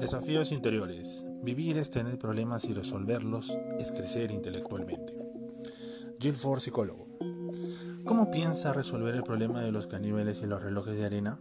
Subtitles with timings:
[0.00, 1.26] Desafíos interiores.
[1.44, 5.12] Vivir es tener problemas y resolverlos es crecer intelectualmente.
[6.18, 7.04] Jill Ford, psicólogo.
[8.06, 11.38] ¿Cómo piensa resolver el problema de los caníbales y los relojes de arena?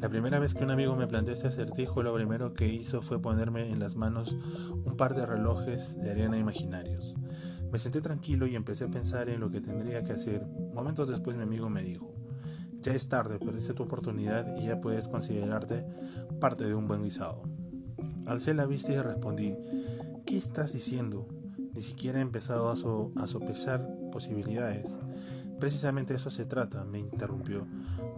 [0.00, 3.20] La primera vez que un amigo me planteó este acertijo, lo primero que hizo fue
[3.20, 4.34] ponerme en las manos
[4.86, 7.14] un par de relojes de arena imaginarios.
[7.70, 10.46] Me senté tranquilo y empecé a pensar en lo que tendría que hacer.
[10.72, 12.14] Momentos después mi amigo me dijo,
[12.80, 15.84] ya es tarde, perdiste tu oportunidad y ya puedes considerarte
[16.40, 17.42] parte de un buen guisado.
[18.26, 19.56] Alcé la vista y respondí,
[20.26, 21.28] ¿qué estás diciendo?
[21.74, 24.98] Ni siquiera he empezado a, sopesar posibilidades.
[25.58, 27.66] Precisamente eso se trata, me interrumpió.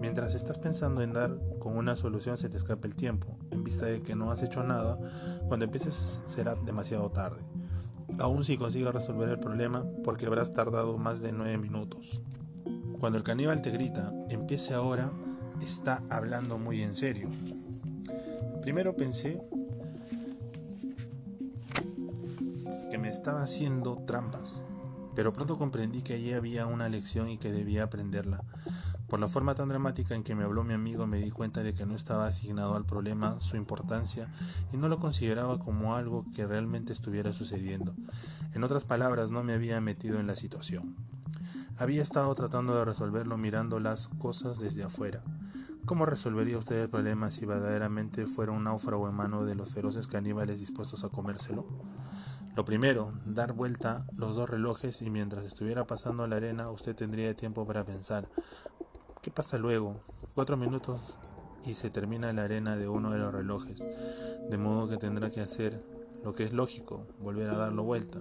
[0.00, 3.86] Mientras estás pensando en dar con una solución se te escapa el tiempo, en vista
[3.86, 4.98] de que no has hecho nada,
[5.46, 7.42] cuando empieces será demasiado tarde.
[8.18, 12.22] Aún si consigues resolver el problema, porque habrás tardado más de nueve minutos.
[12.98, 15.12] Cuando el caníbal te grita, empiece ahora,
[15.62, 17.28] está hablando muy en serio.
[18.62, 19.46] Primero pensé
[23.24, 24.64] estaba haciendo trampas,
[25.14, 28.44] pero pronto comprendí que allí había una lección y que debía aprenderla.
[29.08, 31.72] Por la forma tan dramática en que me habló mi amigo me di cuenta de
[31.72, 34.30] que no estaba asignado al problema su importancia
[34.74, 37.94] y no lo consideraba como algo que realmente estuviera sucediendo.
[38.52, 40.94] En otras palabras, no me había metido en la situación.
[41.78, 45.22] Había estado tratando de resolverlo mirando las cosas desde afuera.
[45.86, 50.08] ¿Cómo resolvería usted el problema si verdaderamente fuera un náufrago en mano de los feroces
[50.08, 51.66] caníbales dispuestos a comérselo?
[52.54, 57.34] Lo primero, dar vuelta los dos relojes y mientras estuviera pasando la arena usted tendría
[57.34, 58.28] tiempo para pensar.
[59.22, 59.96] ¿Qué pasa luego?
[60.36, 61.16] Cuatro minutos
[61.66, 63.84] y se termina la arena de uno de los relojes,
[64.48, 65.84] de modo que tendrá que hacer
[66.22, 68.20] lo que es lógico, volver a darlo vuelta.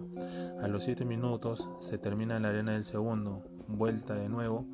[0.61, 4.65] A los siete minutos se termina la arena del segundo, vuelta de nuevo.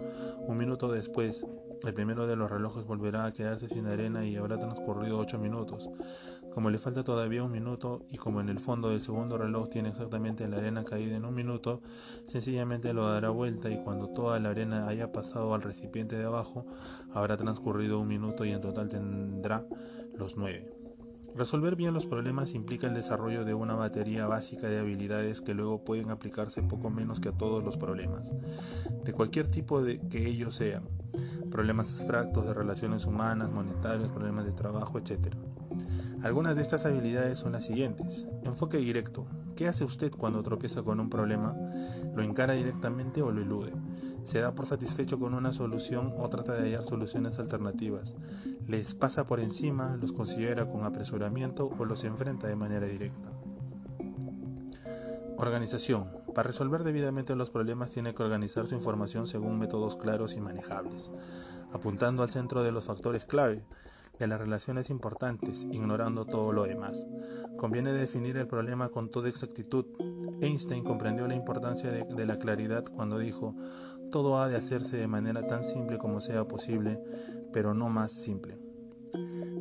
[0.48, 1.46] Un minuto después,
[1.84, 5.90] el primero de los relojes volverá a quedarse sin arena y habrá transcurrido ocho minutos.
[6.54, 9.90] Como le falta todavía un minuto y como en el fondo del segundo reloj tiene
[9.90, 11.82] exactamente la arena caída en un minuto,
[12.26, 16.66] sencillamente lo dará vuelta y cuando toda la arena haya pasado al recipiente de abajo,
[17.14, 19.66] habrá transcurrido un minuto y en total tendrá
[20.18, 20.80] los nueve.
[21.36, 25.84] Resolver bien los problemas implica el desarrollo de una batería básica de habilidades que luego
[25.84, 28.34] pueden aplicarse poco menos que a todos los problemas,
[29.06, 30.84] de cualquier tipo de que ellos sean,
[31.52, 35.34] problemas abstractos de relaciones humanas, monetarios, problemas de trabajo, etc.
[36.22, 38.26] Algunas de estas habilidades son las siguientes.
[38.44, 39.26] Enfoque directo.
[39.56, 41.56] ¿Qué hace usted cuando tropieza con un problema?
[42.14, 43.72] ¿Lo encara directamente o lo elude?
[44.26, 48.18] ¿Se da por satisfecho con una solución o trata de hallar soluciones alternativas?
[48.68, 53.32] ¿Les pasa por encima, los considera con apresuramiento o los enfrenta de manera directa?
[55.38, 56.04] Organización.
[56.36, 61.12] Para resolver debidamente los problemas tiene que organizar su información según métodos claros y manejables,
[61.72, 63.64] apuntando al centro de los factores clave
[64.20, 67.08] de las relaciones importantes, ignorando todo lo demás.
[67.58, 69.86] Conviene definir el problema con toda exactitud.
[70.42, 73.56] Einstein comprendió la importancia de, de, la claridad cuando dijo,
[74.12, 77.02] todo ha de hacerse de manera tan simple como sea posible,
[77.54, 78.60] pero no más simple.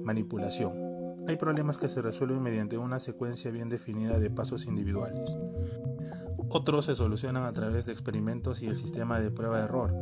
[0.02, 0.88] Manipulación.
[1.28, 5.36] Hay problemas que se resuelven mediante una secuencia bien definida de pasos individuales.
[6.50, 9.92] Otros se solucionan a través de experimentos y el sistema de prueba-error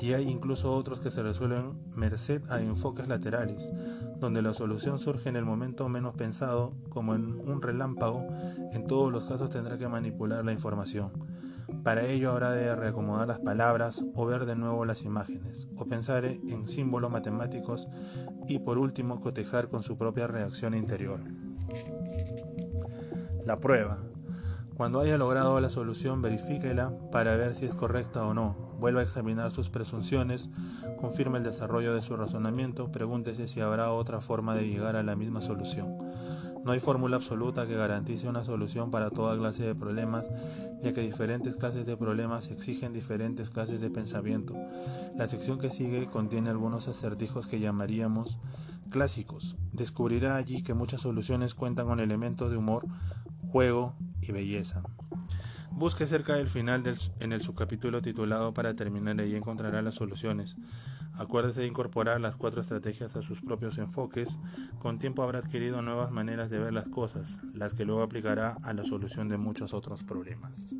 [0.00, 3.70] y hay incluso otros que se resuelven merced a enfoques laterales,
[4.20, 8.26] donde la solución surge en el momento menos pensado, como en un relámpago,
[8.72, 11.10] en todos los casos tendrá que manipular la información.
[11.84, 16.24] Para ello habrá de reacomodar las palabras o ver de nuevo las imágenes, o pensar
[16.24, 17.88] en símbolos matemáticos
[18.46, 21.20] y por último cotejar con su propia reacción interior.
[23.44, 24.07] La prueba.
[24.78, 28.54] Cuando haya logrado la solución, verifíquela para ver si es correcta o no.
[28.78, 30.50] Vuelva a examinar sus presunciones,
[31.00, 35.16] confirme el desarrollo de su razonamiento, pregúntese si habrá otra forma de llegar a la
[35.16, 35.98] misma solución.
[36.64, 40.30] No hay fórmula absoluta que garantice una solución para toda clase de problemas,
[40.80, 44.54] ya que diferentes clases de problemas exigen diferentes clases de pensamiento.
[45.16, 48.38] La sección que sigue contiene algunos acertijos que llamaríamos
[48.90, 49.56] clásicos.
[49.72, 52.86] Descubrirá allí que muchas soluciones cuentan con elementos de humor,
[53.50, 54.82] juego y belleza.
[55.70, 56.82] Busque cerca del final
[57.20, 60.56] en el subcapítulo titulado para terminar y encontrará las soluciones.
[61.14, 64.38] Acuérdese de incorporar las cuatro estrategias a sus propios enfoques.
[64.78, 68.72] Con tiempo habrá adquirido nuevas maneras de ver las cosas, las que luego aplicará a
[68.72, 70.74] la solución de muchos otros problemas.